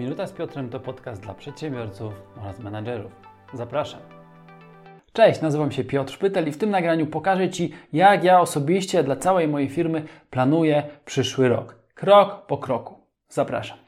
[0.00, 2.12] Minuta z Piotrem to podcast dla przedsiębiorców
[2.42, 3.12] oraz menadżerów.
[3.52, 4.00] Zapraszam.
[5.12, 9.16] Cześć, nazywam się Piotr Szpytel i w tym nagraniu pokażę Ci, jak ja osobiście dla
[9.16, 11.76] całej mojej firmy planuję przyszły rok.
[11.94, 12.94] Krok po kroku.
[13.28, 13.78] Zapraszam.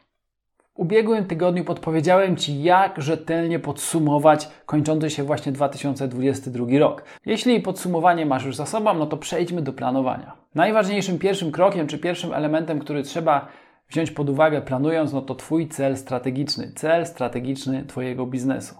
[0.58, 7.04] W ubiegłym tygodniu podpowiedziałem Ci, jak rzetelnie podsumować kończący się właśnie 2022 rok.
[7.26, 10.36] Jeśli podsumowanie masz już za sobą, no to przejdźmy do planowania.
[10.54, 13.48] Najważniejszym pierwszym krokiem, czy pierwszym elementem, który trzeba
[13.92, 18.74] wziąć pod uwagę planując, no to Twój cel strategiczny, cel strategiczny Twojego biznesu.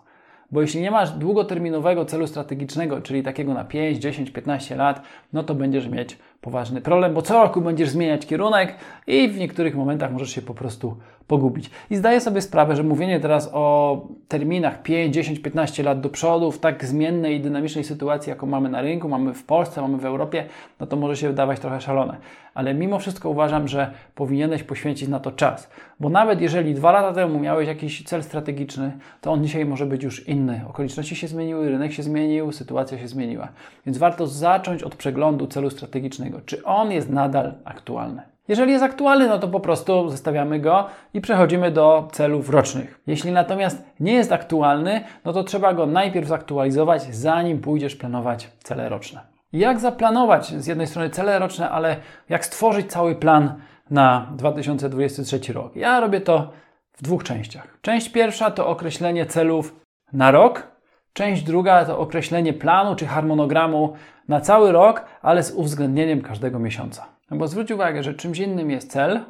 [0.50, 5.42] Bo jeśli nie masz długoterminowego celu strategicznego, czyli takiego na 5, 10, 15 lat, no
[5.42, 10.12] to będziesz mieć poważny problem, bo co roku będziesz zmieniać kierunek i w niektórych momentach
[10.12, 11.70] możesz się po prostu pogubić.
[11.90, 13.96] I zdaję sobie sprawę, że mówienie teraz o
[14.28, 18.68] terminach 5, 10, 15 lat do przodu w tak zmiennej i dynamicznej sytuacji, jaką mamy
[18.68, 20.44] na rynku, mamy w Polsce, mamy w Europie,
[20.80, 22.16] no to może się wydawać trochę szalone.
[22.54, 25.70] Ale mimo wszystko uważam, że powinieneś poświęcić na to czas.
[26.00, 30.02] Bo nawet jeżeli dwa lata temu miałeś jakiś cel strategiczny, to on dzisiaj może być
[30.02, 30.60] już inny.
[30.68, 33.48] Okoliczności się zmieniły, rynek się zmienił, sytuacja się zmieniła.
[33.86, 36.40] Więc warto zacząć od przeglądu celu strategicznego.
[36.46, 38.22] Czy on jest nadal aktualny?
[38.48, 43.00] Jeżeli jest aktualny, no to po prostu zostawiamy go i przechodzimy do celów rocznych.
[43.06, 48.88] Jeśli natomiast nie jest aktualny, no to trzeba go najpierw zaktualizować, zanim pójdziesz planować cele
[48.88, 49.31] roczne.
[49.52, 51.96] Jak zaplanować z jednej strony cele roczne, ale
[52.28, 53.54] jak stworzyć cały plan
[53.90, 55.76] na 2023 rok?
[55.76, 56.52] Ja robię to
[56.92, 57.78] w dwóch częściach.
[57.82, 59.80] Część pierwsza to określenie celów
[60.12, 60.72] na rok,
[61.12, 63.92] część druga to określenie planu czy harmonogramu
[64.28, 67.06] na cały rok, ale z uwzględnieniem każdego miesiąca.
[67.30, 69.20] No bo zwróć uwagę, że czymś innym jest cel,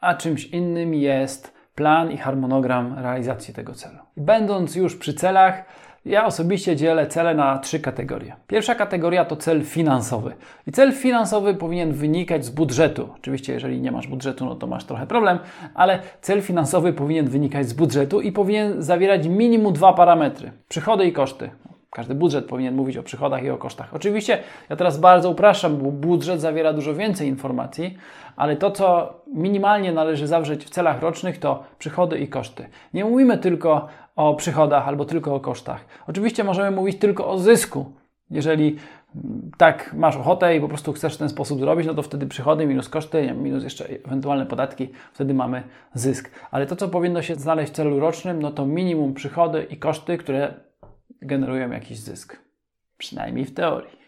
[0.00, 3.98] a czymś innym jest plan i harmonogram realizacji tego celu.
[4.16, 5.64] Będąc już przy celach,
[6.04, 8.36] ja osobiście dzielę cele na trzy kategorie.
[8.46, 10.32] Pierwsza kategoria to cel finansowy.
[10.66, 13.08] I cel finansowy powinien wynikać z budżetu.
[13.16, 15.38] Oczywiście, jeżeli nie masz budżetu, no to masz trochę problem,
[15.74, 21.12] ale cel finansowy powinien wynikać z budżetu i powinien zawierać minimum dwa parametry: przychody i
[21.12, 21.50] koszty.
[21.98, 23.94] Każdy budżet powinien mówić o przychodach i o kosztach.
[23.94, 27.98] Oczywiście ja teraz bardzo upraszczam, bo budżet zawiera dużo więcej informacji,
[28.36, 32.68] ale to, co minimalnie należy zawrzeć w celach rocznych, to przychody i koszty.
[32.94, 35.84] Nie mówimy tylko o przychodach albo tylko o kosztach.
[36.06, 37.92] Oczywiście możemy mówić tylko o zysku.
[38.30, 38.76] Jeżeli
[39.56, 42.66] tak masz ochotę i po prostu chcesz w ten sposób zrobić, no to wtedy przychody
[42.66, 45.62] minus koszty, minus jeszcze ewentualne podatki, wtedy mamy
[45.94, 46.30] zysk.
[46.50, 50.18] Ale to, co powinno się znaleźć w celu rocznym, no to minimum przychody i koszty,
[50.18, 50.67] które
[51.22, 52.36] generują jakiś zysk.
[52.98, 53.98] Przynajmniej w teorii.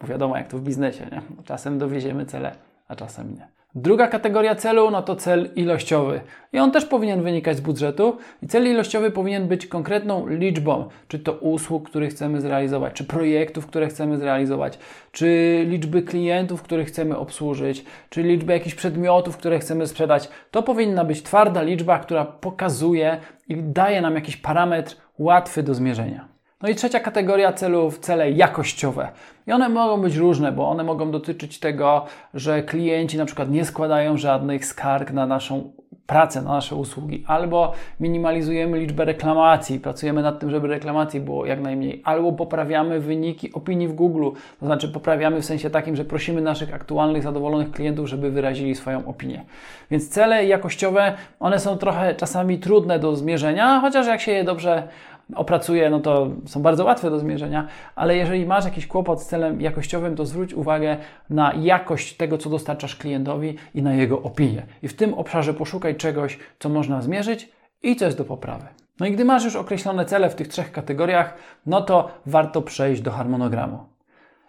[0.00, 1.22] Bo wiadomo, jak to w biznesie, nie?
[1.44, 2.56] Czasem dowieziemy cele,
[2.88, 3.48] a czasem nie.
[3.74, 6.20] Druga kategoria celu no to cel ilościowy.
[6.52, 8.16] I on też powinien wynikać z budżetu.
[8.42, 13.66] I cel ilościowy powinien być konkretną liczbą, czy to usług, które chcemy zrealizować, czy projektów,
[13.66, 14.78] które chcemy zrealizować,
[15.12, 20.28] czy liczby klientów, których chcemy obsłużyć, czy liczby jakichś przedmiotów, które chcemy sprzedać.
[20.50, 26.31] To powinna być twarda liczba, która pokazuje i daje nam jakiś parametr łatwy do zmierzenia.
[26.62, 29.08] No i trzecia kategoria celów, cele jakościowe.
[29.46, 33.64] I one mogą być różne, bo one mogą dotyczyć tego, że klienci na przykład nie
[33.64, 35.72] składają żadnych skarg na naszą
[36.06, 41.60] pracę, na nasze usługi, albo minimalizujemy liczbę reklamacji, pracujemy nad tym, żeby reklamacji było jak
[41.60, 44.30] najmniej, albo poprawiamy wyniki opinii w Google,
[44.60, 49.06] to znaczy poprawiamy w sensie takim, że prosimy naszych aktualnych, zadowolonych klientów, żeby wyrazili swoją
[49.06, 49.44] opinię.
[49.90, 54.88] Więc cele jakościowe, one są trochę czasami trudne do zmierzenia, chociaż jak się je dobrze
[55.34, 57.66] opracuje, no to są bardzo łatwe do zmierzenia,
[57.96, 60.96] ale jeżeli masz jakiś kłopot z celem jakościowym, to zwróć uwagę
[61.30, 64.62] na jakość tego, co dostarczasz klientowi i na jego opinię.
[64.82, 67.48] I w tym obszarze poszukaj czegoś, co można zmierzyć
[67.82, 68.66] i co jest do poprawy.
[69.00, 71.34] No i gdy masz już określone cele w tych trzech kategoriach,
[71.66, 73.78] no to warto przejść do harmonogramu.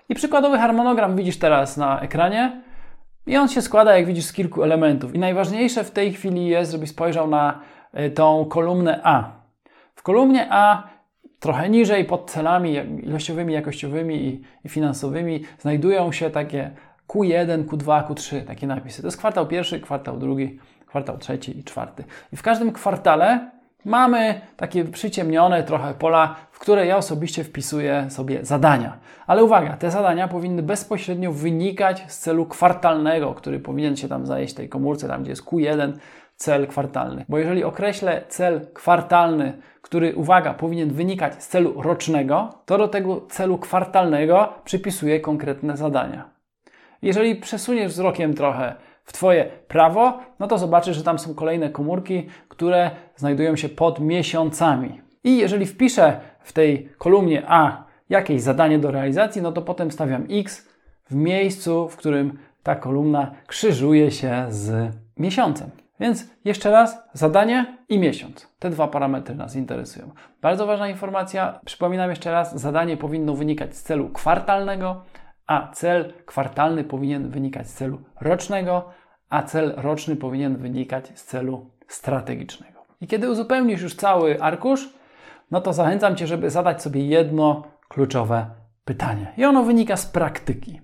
[0.09, 2.61] I przykładowy harmonogram widzisz teraz na ekranie.
[3.27, 5.16] I on się składa, jak widzisz, z kilku elementów.
[5.16, 7.59] I najważniejsze w tej chwili jest, żebyś spojrzał na
[7.93, 9.42] e, tą kolumnę A.
[10.03, 10.84] Kolumnie A
[11.40, 16.72] trochę niżej pod celami ilościowymi, jakościowymi i, i finansowymi znajdują się takie
[17.08, 19.02] Q1, Q2, Q3, takie napisy.
[19.02, 22.03] To jest kwartał pierwszy, kwartał drugi, kwartał trzeci i czwarty.
[22.34, 23.52] I w każdym kwartale
[23.85, 28.97] mamy takie przyciemnione trochę pola, w które ja osobiście wpisuję sobie zadania.
[29.28, 34.53] Ale uwaga, te zadania powinny bezpośrednio wynikać z celu kwartalnego, który powinien się tam zajść
[34.53, 35.94] w tej komórce, tam gdzie jest Q1,
[36.35, 37.26] cel kwartalny.
[37.30, 43.22] Bo jeżeli określę cel kwartalny, który, uwaga, powinien wynikać z celu rocznego, to do tego
[43.30, 46.30] celu kwartalnego przypisuję konkretne zadania.
[47.02, 52.28] Jeżeli przesuniesz wzrokiem trochę w Twoje prawo, no to zobaczysz, że tam są kolejne komórki,
[52.50, 55.02] które znajdują się pod miesiącami.
[55.24, 60.26] I jeżeli wpiszę w tej kolumnie A jakieś zadanie do realizacji, no to potem stawiam
[60.30, 60.70] X
[61.09, 65.83] w miejscu, w którym ta kolumna krzyżuje się z miesiącem.
[65.99, 68.47] Więc jeszcze raz, zadanie i miesiąc.
[68.59, 70.11] Te dwa parametry nas interesują.
[70.41, 75.03] Bardzo ważna informacja, przypominam jeszcze raz, zadanie powinno wynikać z celu kwartalnego,
[75.47, 78.90] a cel kwartalny powinien wynikać z celu rocznego,
[79.29, 82.84] a cel roczny powinien wynikać z celu strategicznego.
[83.01, 84.93] I kiedy uzupełnisz już cały arkusz,
[85.51, 88.46] no to zachęcam Cię, żeby zadać sobie jedno kluczowe
[88.85, 89.34] pytanie.
[89.37, 90.81] I ono wynika z praktyki.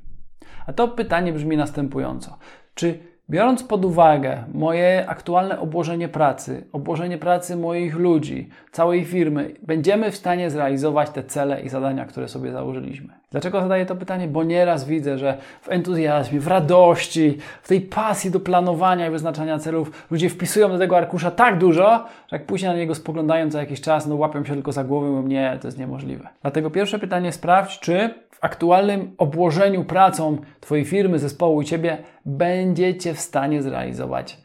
[0.67, 2.37] A to pytanie brzmi następująco:
[2.73, 10.11] czy Biorąc pod uwagę moje aktualne obłożenie pracy, obłożenie pracy moich ludzi, całej firmy, będziemy
[10.11, 13.13] w stanie zrealizować te cele i zadania, które sobie założyliśmy.
[13.31, 14.27] Dlaczego zadaję to pytanie?
[14.27, 19.59] Bo nieraz widzę, że w entuzjazmie, w radości, w tej pasji do planowania i wyznaczania
[19.59, 23.59] celów ludzie wpisują do tego arkusza tak dużo, że jak później na niego spoglądają za
[23.59, 26.27] jakiś czas, no łapią się tylko za głowę i mówią, nie, to jest niemożliwe.
[26.41, 33.13] Dlatego pierwsze pytanie sprawdź, czy w aktualnym obłożeniu pracą Twojej firmy, zespołu i Ciebie będziecie
[33.13, 34.37] w stanie zrealizować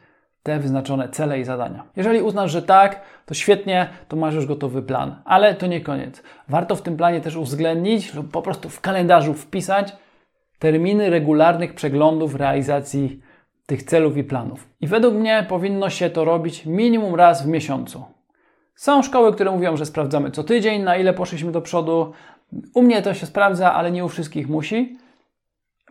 [0.45, 1.85] te wyznaczone cele i zadania.
[1.97, 5.17] Jeżeli uznasz, że tak, to świetnie, to masz już gotowy plan.
[5.25, 6.23] Ale to nie koniec.
[6.49, 9.97] Warto w tym planie też uwzględnić lub po prostu w kalendarzu wpisać
[10.59, 13.21] terminy regularnych przeglądów realizacji
[13.67, 14.69] tych celów i planów.
[14.81, 18.05] I według mnie powinno się to robić minimum raz w miesiącu.
[18.75, 22.13] Są szkoły, które mówią, że sprawdzamy co tydzień, na ile poszliśmy do przodu.
[22.75, 24.99] U mnie to się sprawdza, ale nie u wszystkich musi.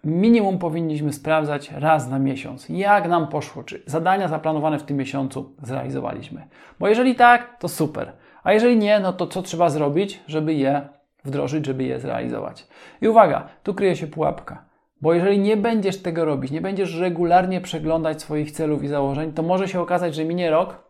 [0.04, 5.56] Minimum powinniśmy sprawdzać raz na miesiąc, jak nam poszło, czy zadania zaplanowane w tym miesiącu
[5.62, 6.48] zrealizowaliśmy.
[6.80, 8.12] Bo jeżeli tak, to super.
[8.44, 10.90] A jeżeli nie, no to co trzeba zrobić, żeby je
[11.24, 12.68] wdrożyć, żeby je zrealizować?
[13.02, 14.66] I uwaga, tu kryje się pułapka.
[15.02, 19.44] Bo jeżeli nie będziesz tego robić, nie będziesz regularnie przeglądać swoich celów i założeń, to
[19.44, 20.84] może się okazać, że minie rok,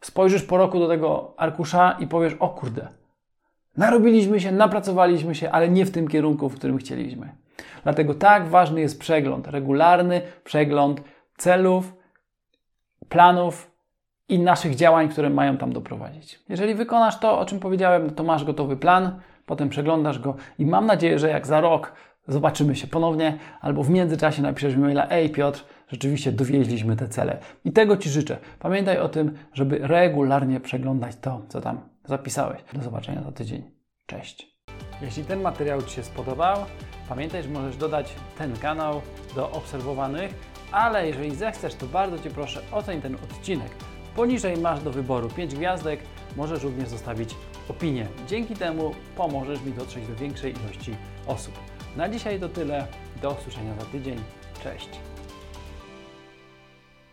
[0.00, 2.88] spojrzysz po roku do tego arkusza i powiesz: O kurde,
[3.76, 7.36] narobiliśmy się, napracowaliśmy się, ale nie w tym kierunku, w którym chcieliśmy.
[7.82, 11.00] Dlatego tak ważny jest przegląd, regularny przegląd
[11.36, 11.92] celów,
[13.08, 13.70] planów
[14.28, 16.40] i naszych działań, które mają tam doprowadzić.
[16.48, 20.86] Jeżeli wykonasz to, o czym powiedziałem, to masz gotowy plan, potem przeglądasz go i mam
[20.86, 21.92] nadzieję, że jak za rok
[22.28, 27.38] zobaczymy się ponownie, albo w międzyczasie napiszesz mi maila, ej Piotr, rzeczywiście dowieźliśmy te cele.
[27.64, 28.38] I tego Ci życzę.
[28.58, 32.60] Pamiętaj o tym, żeby regularnie przeglądać to, co tam zapisałeś.
[32.72, 33.70] Do zobaczenia za tydzień.
[34.06, 34.56] Cześć.
[35.02, 36.56] Jeśli ten materiał Ci się spodobał,
[37.14, 39.02] pamiętaj, że możesz dodać ten kanał
[39.34, 40.34] do obserwowanych,
[40.70, 43.70] ale jeżeli zechcesz, to bardzo Cię proszę, oceń ten odcinek.
[44.16, 46.00] Poniżej masz do wyboru 5 gwiazdek,
[46.36, 47.34] możesz również zostawić
[47.68, 48.06] opinię.
[48.28, 51.54] Dzięki temu pomożesz mi dotrzeć do większej ilości osób.
[51.96, 52.86] Na dzisiaj to tyle.
[53.22, 54.20] Do usłyszenia za tydzień.
[54.64, 55.11] Cześć.